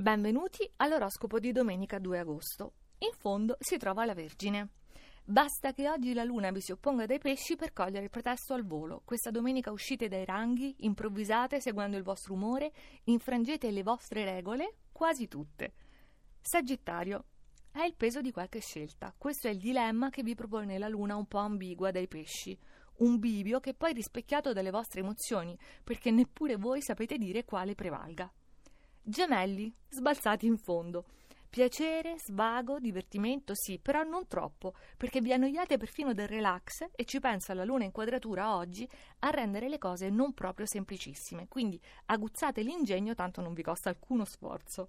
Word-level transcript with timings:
Benvenuti 0.00 0.66
all'oroscopo 0.76 1.38
di 1.38 1.52
domenica 1.52 1.98
2 1.98 2.20
agosto. 2.20 2.72
In 3.00 3.12
fondo 3.12 3.58
si 3.60 3.76
trova 3.76 4.06
la 4.06 4.14
Vergine. 4.14 4.70
Basta 5.22 5.74
che 5.74 5.90
oggi 5.90 6.14
la 6.14 6.24
luna 6.24 6.50
vi 6.52 6.62
si 6.62 6.72
opponga 6.72 7.04
dai 7.04 7.18
pesci 7.18 7.54
per 7.54 7.74
cogliere 7.74 8.04
il 8.04 8.10
pretesto 8.10 8.54
al 8.54 8.64
volo. 8.64 9.02
Questa 9.04 9.30
domenica 9.30 9.70
uscite 9.70 10.08
dai 10.08 10.24
ranghi, 10.24 10.74
improvvisate 10.78 11.60
seguendo 11.60 11.98
il 11.98 12.02
vostro 12.02 12.32
umore, 12.32 12.72
infrangete 13.04 13.70
le 13.70 13.82
vostre 13.82 14.24
regole, 14.24 14.76
quasi 14.90 15.28
tutte. 15.28 15.74
Sagittario. 16.40 17.26
È 17.70 17.82
il 17.82 17.94
peso 17.94 18.22
di 18.22 18.32
qualche 18.32 18.60
scelta. 18.60 19.14
Questo 19.14 19.48
è 19.48 19.50
il 19.50 19.58
dilemma 19.58 20.08
che 20.08 20.22
vi 20.22 20.34
propone 20.34 20.78
la 20.78 20.88
luna 20.88 21.16
un 21.16 21.26
po' 21.26 21.40
ambigua 21.40 21.90
dai 21.90 22.08
pesci. 22.08 22.58
Un 23.00 23.18
bivio 23.18 23.60
che 23.60 23.74
poi 23.74 23.90
è 23.90 23.94
rispecchiato 23.94 24.54
dalle 24.54 24.70
vostre 24.70 25.00
emozioni, 25.00 25.54
perché 25.84 26.10
neppure 26.10 26.56
voi 26.56 26.80
sapete 26.80 27.18
dire 27.18 27.44
quale 27.44 27.74
prevalga. 27.74 28.32
Gemelli, 29.02 29.74
sbalzati 29.88 30.46
in 30.46 30.58
fondo. 30.58 31.04
Piacere, 31.48 32.16
svago, 32.18 32.78
divertimento, 32.78 33.54
sì, 33.56 33.80
però 33.80 34.04
non 34.04 34.28
troppo, 34.28 34.74
perché 34.96 35.20
vi 35.20 35.32
annoiate 35.32 35.78
perfino 35.78 36.12
del 36.12 36.28
relax 36.28 36.86
e 36.92 37.04
ci 37.04 37.18
pensa 37.18 37.54
la 37.54 37.64
luna 37.64 37.82
in 37.82 37.90
quadratura 37.90 38.54
oggi 38.54 38.88
a 39.20 39.30
rendere 39.30 39.68
le 39.68 39.78
cose 39.78 40.10
non 40.10 40.32
proprio 40.32 40.66
semplicissime. 40.66 41.48
Quindi 41.48 41.80
aguzzate 42.06 42.62
l'ingegno, 42.62 43.14
tanto 43.14 43.40
non 43.40 43.52
vi 43.52 43.62
costa 43.62 43.88
alcuno 43.88 44.24
sforzo. 44.24 44.88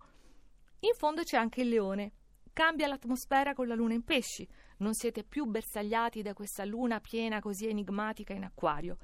In 0.81 0.93
fondo 0.93 1.23
c'è 1.23 1.37
anche 1.37 1.61
il 1.61 1.69
leone. 1.69 2.11
Cambia 2.53 2.87
l'atmosfera 2.87 3.53
con 3.53 3.67
la 3.67 3.75
luna 3.75 3.93
in 3.93 4.03
pesci. 4.03 4.47
Non 4.77 4.93
siete 4.93 5.23
più 5.23 5.45
bersagliati 5.45 6.21
da 6.21 6.33
questa 6.33 6.65
luna 6.65 6.99
piena 6.99 7.39
così 7.39 7.67
enigmatica 7.67 8.33
in 8.33 8.43
acquario 8.43 8.97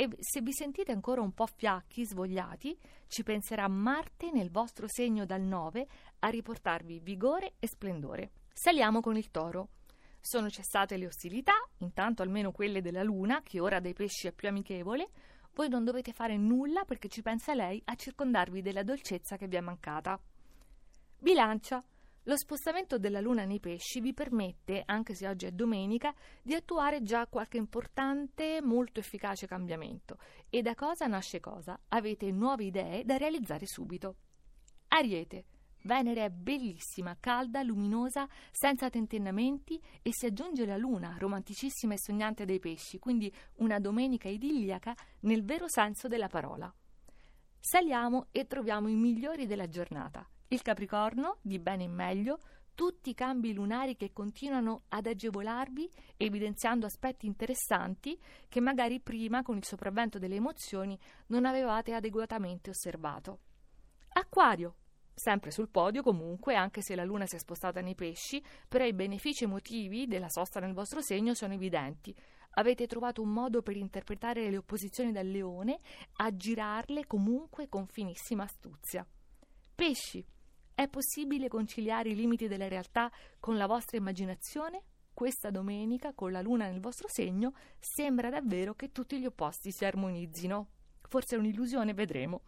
e 0.00 0.08
se 0.20 0.42
vi 0.42 0.52
sentite 0.52 0.92
ancora 0.92 1.22
un 1.22 1.32
po' 1.32 1.48
fiacchi, 1.48 2.06
svogliati, 2.06 2.78
ci 3.08 3.24
penserà 3.24 3.66
Marte 3.66 4.30
nel 4.30 4.48
vostro 4.48 4.86
segno 4.86 5.26
dal 5.26 5.40
9 5.40 5.88
a 6.20 6.28
riportarvi 6.28 7.00
vigore 7.00 7.54
e 7.58 7.66
splendore. 7.66 8.30
Saliamo 8.52 9.00
con 9.00 9.16
il 9.16 9.32
toro. 9.32 9.70
Sono 10.20 10.50
cessate 10.50 10.96
le 10.96 11.06
ostilità, 11.06 11.54
intanto 11.78 12.22
almeno 12.22 12.52
quelle 12.52 12.80
della 12.80 13.02
Luna, 13.02 13.42
che 13.42 13.58
ora 13.58 13.80
dai 13.80 13.92
pesci 13.92 14.28
è 14.28 14.32
più 14.32 14.46
amichevole. 14.46 15.08
Voi 15.52 15.68
non 15.68 15.82
dovete 15.82 16.12
fare 16.12 16.36
nulla 16.36 16.84
perché 16.84 17.08
ci 17.08 17.20
pensa 17.20 17.52
lei 17.54 17.82
a 17.86 17.96
circondarvi 17.96 18.62
della 18.62 18.84
dolcezza 18.84 19.36
che 19.36 19.48
vi 19.48 19.56
è 19.56 19.60
mancata. 19.60 20.16
Bilancia. 21.18 21.82
Lo 22.28 22.36
spostamento 22.36 22.98
della 22.98 23.22
Luna 23.22 23.46
nei 23.46 23.58
pesci 23.58 24.02
vi 24.02 24.12
permette, 24.12 24.82
anche 24.84 25.14
se 25.14 25.26
oggi 25.26 25.46
è 25.46 25.50
domenica, 25.50 26.14
di 26.42 26.52
attuare 26.52 27.02
già 27.02 27.26
qualche 27.26 27.56
importante, 27.56 28.60
molto 28.60 29.00
efficace 29.00 29.46
cambiamento. 29.46 30.18
E 30.50 30.60
da 30.60 30.74
cosa 30.74 31.06
nasce 31.06 31.40
cosa? 31.40 31.80
Avete 31.88 32.30
nuove 32.30 32.64
idee 32.64 33.02
da 33.06 33.16
realizzare 33.16 33.64
subito. 33.66 34.16
Ariete. 34.88 35.46
Venere 35.84 36.26
è 36.26 36.28
bellissima, 36.28 37.16
calda, 37.18 37.62
luminosa, 37.62 38.28
senza 38.50 38.90
tentennamenti 38.90 39.80
e 40.02 40.10
si 40.12 40.26
aggiunge 40.26 40.66
la 40.66 40.76
luna, 40.76 41.16
romanticissima 41.18 41.94
e 41.94 41.98
sognante 41.98 42.44
dei 42.44 42.58
pesci, 42.58 42.98
quindi 42.98 43.32
una 43.54 43.78
domenica 43.78 44.28
idilliaca 44.28 44.94
nel 45.20 45.46
vero 45.46 45.66
senso 45.66 46.08
della 46.08 46.28
parola. 46.28 46.70
Saliamo 47.58 48.26
e 48.32 48.46
troviamo 48.46 48.88
i 48.88 48.96
migliori 48.96 49.46
della 49.46 49.68
giornata. 49.68 50.28
Il 50.50 50.62
Capricorno, 50.62 51.36
di 51.42 51.58
bene 51.58 51.82
in 51.82 51.92
meglio, 51.92 52.38
tutti 52.74 53.10
i 53.10 53.14
cambi 53.14 53.52
lunari 53.52 53.96
che 53.96 54.12
continuano 54.14 54.84
ad 54.88 55.06
agevolarvi, 55.06 55.90
evidenziando 56.16 56.86
aspetti 56.86 57.26
interessanti 57.26 58.18
che 58.48 58.60
magari 58.60 58.98
prima, 59.00 59.42
con 59.42 59.58
il 59.58 59.64
sopravvento 59.64 60.18
delle 60.18 60.36
emozioni, 60.36 60.98
non 61.26 61.44
avevate 61.44 61.92
adeguatamente 61.92 62.70
osservato. 62.70 63.40
Acquario, 64.10 64.76
sempre 65.12 65.50
sul 65.50 65.68
podio 65.68 66.02
comunque, 66.02 66.54
anche 66.54 66.80
se 66.80 66.94
la 66.94 67.04
luna 67.04 67.26
si 67.26 67.36
è 67.36 67.38
spostata 67.38 67.82
nei 67.82 67.94
pesci, 67.94 68.42
però 68.66 68.86
i 68.86 68.94
benefici 68.94 69.44
emotivi 69.44 70.06
della 70.06 70.30
sosta 70.30 70.60
nel 70.60 70.72
vostro 70.72 71.02
segno 71.02 71.34
sono 71.34 71.52
evidenti. 71.52 72.16
Avete 72.52 72.86
trovato 72.86 73.20
un 73.20 73.28
modo 73.28 73.60
per 73.60 73.76
interpretare 73.76 74.48
le 74.48 74.56
opposizioni 74.56 75.12
del 75.12 75.30
leone, 75.30 75.80
aggirarle 76.14 77.06
comunque 77.06 77.68
con 77.68 77.86
finissima 77.86 78.44
astuzia. 78.44 79.06
Pesci, 79.74 80.24
è 80.78 80.86
possibile 80.86 81.48
conciliare 81.48 82.10
i 82.10 82.14
limiti 82.14 82.46
della 82.46 82.68
realtà 82.68 83.10
con 83.40 83.56
la 83.56 83.66
vostra 83.66 83.96
immaginazione? 83.96 84.84
Questa 85.12 85.50
domenica, 85.50 86.12
con 86.14 86.30
la 86.30 86.40
luna 86.40 86.68
nel 86.68 86.78
vostro 86.78 87.08
segno, 87.08 87.52
sembra 87.80 88.30
davvero 88.30 88.74
che 88.74 88.92
tutti 88.92 89.18
gli 89.18 89.26
opposti 89.26 89.72
si 89.72 89.84
armonizzino. 89.84 90.68
Forse 91.08 91.34
è 91.34 91.38
un'illusione, 91.40 91.94
vedremo. 91.94 92.42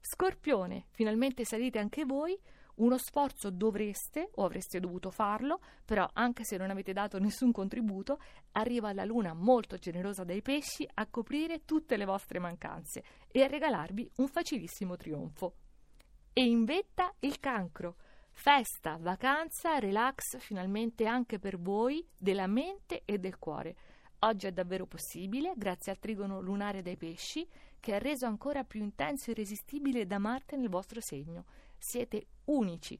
Scorpione, 0.00 0.86
finalmente 0.90 1.44
salite 1.44 1.78
anche 1.78 2.04
voi. 2.04 2.36
Uno 2.78 2.98
sforzo 2.98 3.48
dovreste 3.48 4.30
o 4.34 4.44
avreste 4.44 4.80
dovuto 4.80 5.12
farlo, 5.12 5.60
però 5.84 6.10
anche 6.14 6.42
se 6.42 6.56
non 6.56 6.70
avete 6.70 6.92
dato 6.92 7.20
nessun 7.20 7.52
contributo, 7.52 8.18
arriva 8.52 8.92
la 8.92 9.04
luna 9.04 9.34
molto 9.34 9.76
generosa 9.76 10.24
dai 10.24 10.42
pesci 10.42 10.84
a 10.94 11.06
coprire 11.06 11.64
tutte 11.64 11.96
le 11.96 12.06
vostre 12.06 12.40
mancanze 12.40 13.04
e 13.28 13.44
a 13.44 13.46
regalarvi 13.46 14.10
un 14.16 14.26
facilissimo 14.26 14.96
trionfo 14.96 15.54
e 16.32 16.44
in 16.44 16.64
vetta 16.64 17.12
il 17.20 17.40
cancro. 17.40 17.96
Festa, 18.32 18.96
vacanza, 19.00 19.78
relax 19.78 20.38
finalmente 20.38 21.06
anche 21.06 21.40
per 21.40 21.58
voi 21.58 22.06
della 22.16 22.46
mente 22.46 23.02
e 23.04 23.18
del 23.18 23.38
cuore. 23.38 23.74
Oggi 24.20 24.46
è 24.46 24.52
davvero 24.52 24.86
possibile, 24.86 25.54
grazie 25.56 25.90
al 25.90 25.98
trigono 25.98 26.40
lunare 26.40 26.80
dei 26.80 26.96
pesci, 26.96 27.46
che 27.80 27.94
ha 27.94 27.98
reso 27.98 28.26
ancora 28.26 28.62
più 28.62 28.80
intenso 28.80 29.28
e 29.28 29.32
irresistibile 29.32 30.06
da 30.06 30.18
Marte 30.18 30.56
nel 30.56 30.68
vostro 30.68 31.00
segno. 31.00 31.46
Siete 31.76 32.26
unici, 32.44 32.96